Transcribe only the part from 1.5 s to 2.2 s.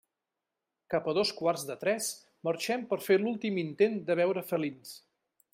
de tres,